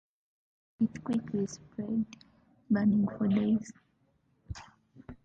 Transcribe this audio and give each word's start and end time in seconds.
It 0.79 1.03
quickly 1.03 1.45
spread, 1.45 2.07
burning 2.71 3.07
for 3.07 3.27
days. 3.27 3.71